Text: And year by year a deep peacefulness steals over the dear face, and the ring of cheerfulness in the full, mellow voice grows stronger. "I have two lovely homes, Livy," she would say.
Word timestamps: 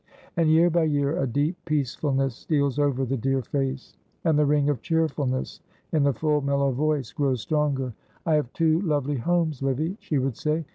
And 0.35 0.49
year 0.49 0.71
by 0.71 0.85
year 0.85 1.15
a 1.21 1.27
deep 1.27 1.63
peacefulness 1.63 2.33
steals 2.33 2.79
over 2.79 3.05
the 3.05 3.17
dear 3.17 3.43
face, 3.43 3.95
and 4.23 4.35
the 4.39 4.47
ring 4.47 4.67
of 4.67 4.81
cheerfulness 4.81 5.61
in 5.91 6.01
the 6.01 6.11
full, 6.11 6.41
mellow 6.41 6.71
voice 6.71 7.13
grows 7.13 7.41
stronger. 7.41 7.93
"I 8.25 8.33
have 8.33 8.51
two 8.53 8.81
lovely 8.81 9.17
homes, 9.17 9.61
Livy," 9.61 9.97
she 9.99 10.17
would 10.17 10.37
say. 10.37 10.65